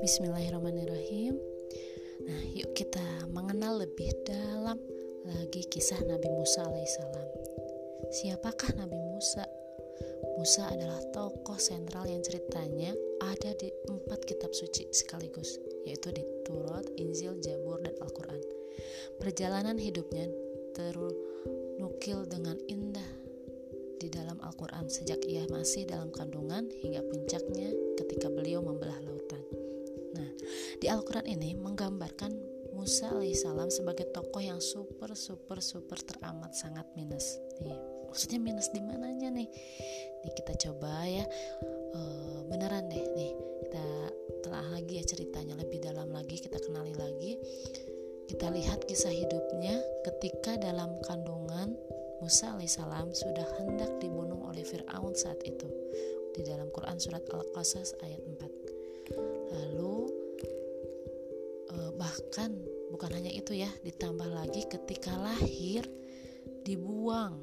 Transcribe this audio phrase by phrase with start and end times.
[0.00, 1.36] Bismillahirrahmanirrahim.
[2.24, 4.80] Nah, yuk kita mengenal lebih dalam
[5.28, 7.28] lagi kisah Nabi Musa alaihissalam.
[8.08, 9.44] Siapakah Nabi Musa?
[10.40, 16.88] Musa adalah tokoh sentral yang ceritanya ada di empat kitab suci sekaligus, yaitu di Taurat,
[16.96, 18.40] Injil, Jabur, dan Al-Quran.
[19.20, 20.32] Perjalanan hidupnya
[20.72, 23.19] ternukil dengan indah
[24.00, 27.68] di dalam Al-Quran sejak ia masih dalam kandungan hingga puncaknya
[28.00, 29.44] ketika beliau membelah lautan.
[30.80, 32.32] Di Al-Quran ini menggambarkan
[32.72, 37.36] Musa alaihissalam sebagai tokoh yang super super super teramat sangat minus.
[37.60, 37.76] Nih,
[38.08, 39.48] maksudnya minus di mananya nih?
[40.24, 41.28] Nih kita coba ya
[41.92, 42.00] e,
[42.48, 43.86] beneran deh nih kita
[44.40, 47.36] telah lagi ya ceritanya lebih dalam lagi kita kenali lagi.
[48.24, 49.76] Kita lihat kisah hidupnya
[50.08, 51.76] ketika dalam kandungan
[52.20, 55.68] Musa alaihissalam sudah hendak dibunuh oleh Fir'aun saat itu
[56.36, 60.20] di dalam Quran surat Al-Qasas ayat 4 lalu
[62.00, 62.56] bahkan
[62.88, 65.84] bukan hanya itu ya ditambah lagi ketika lahir
[66.64, 67.36] dibuang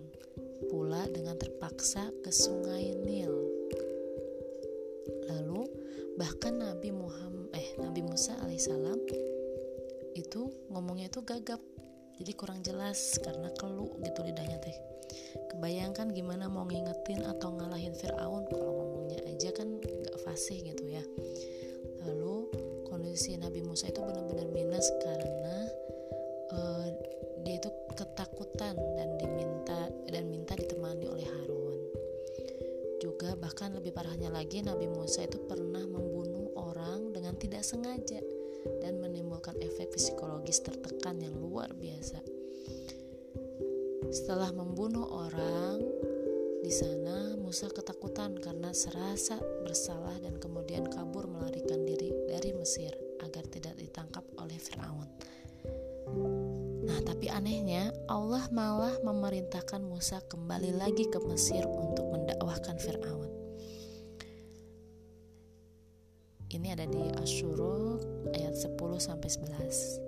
[0.66, 3.30] pula dengan terpaksa ke sungai Nil.
[5.30, 5.70] Lalu
[6.18, 8.98] bahkan Nabi Muhammad eh Nabi Musa alaihissalam
[10.18, 11.62] itu ngomongnya itu gagap
[12.18, 14.78] jadi kurang jelas karena kelu gitu lidahnya teh.
[15.54, 21.04] Kebayangkan gimana mau ngingetin atau ngalahin Fir'aun kalau ngomongnya aja kan gak fasih gitu ya.
[22.04, 22.50] Lalu
[22.90, 25.58] kondisi Nabi Musa itu benar-benar minus karena
[26.58, 26.88] uh,
[27.45, 31.80] dia itu ketakutan dan diminta dan minta ditemani oleh Harun.
[32.98, 38.20] Juga bahkan lebih parahnya lagi Nabi Musa itu pernah membunuh orang dengan tidak sengaja
[38.84, 42.20] dan menimbulkan efek psikologis tertekan yang luar biasa.
[44.08, 45.84] Setelah membunuh orang,
[46.64, 52.92] di sana Musa ketakutan karena serasa bersalah dan kemudian kabur melarikan diri dari Mesir
[53.23, 55.08] agar tidak ditangkap oleh Firaun.
[56.88, 63.36] Nah, tapi anehnya Allah malah memerintahkan Musa kembali lagi ke Mesir untuk mendakwahkan Firaun.
[66.48, 70.08] Ini ada di Asyuruk ayat 10 sampai 11.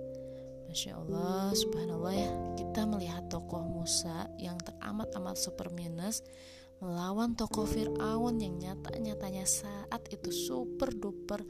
[0.72, 2.32] Masya Allah, subhanallah ya.
[2.56, 6.24] Kita melihat tokoh Musa yang teramat-amat super minus
[6.80, 11.44] Melawan tokoh Fir'aun yang nyata-nyatanya saat itu super duper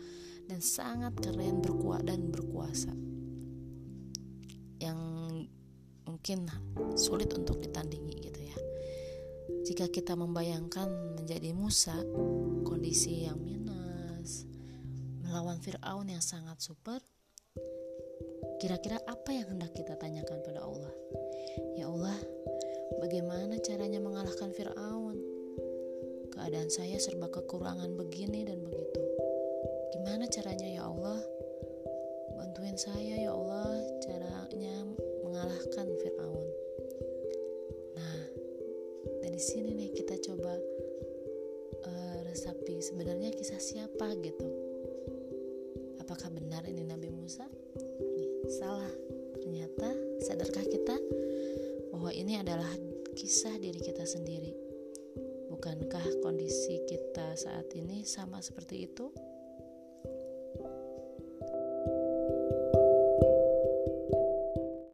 [0.51, 2.91] Dan sangat keren berkuat dan berkuasa.
[4.83, 4.99] Yang
[6.03, 6.51] mungkin
[6.99, 8.59] sulit untuk ditandingi gitu ya.
[9.71, 11.95] Jika kita membayangkan menjadi Musa
[12.67, 13.70] Kondisi yang minus
[15.31, 16.99] Melawan Fir'aun yang sangat super
[18.59, 20.91] Kira-kira apa yang hendak kita tanyakan pada Allah?
[21.79, 22.19] Ya Allah,
[22.99, 25.15] bagaimana caranya mengalahkan Firaun?
[26.35, 29.07] Keadaan saya serba kekurangan begini dan begitu.
[29.95, 31.23] Gimana caranya ya Allah?
[32.35, 34.83] Bantuin saya ya Allah caranya
[35.23, 36.49] mengalahkan Firaun.
[37.95, 38.19] Nah,
[39.23, 40.59] dari sini nih kita coba
[41.87, 44.70] uh, resapi sebenarnya kisah siapa gitu.
[47.31, 47.47] Musa?
[48.51, 48.91] salah.
[49.39, 49.87] Ternyata
[50.19, 50.99] sadarkah kita
[51.95, 52.67] bahwa ini adalah
[53.15, 54.51] kisah diri kita sendiri?
[55.47, 59.15] Bukankah kondisi kita saat ini sama seperti itu?